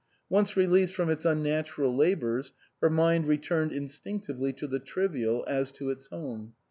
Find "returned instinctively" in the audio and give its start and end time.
3.27-4.51